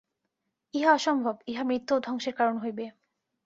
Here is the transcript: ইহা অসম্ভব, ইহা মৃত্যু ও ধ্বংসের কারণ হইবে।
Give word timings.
ইহা 0.73 0.91
অসম্ভব, 0.93 1.35
ইহা 1.47 1.63
মৃত্যু 1.63 1.91
ও 1.95 1.99
ধ্বংসের 1.99 2.33
কারণ 2.35 2.55
হইবে। 2.57 2.85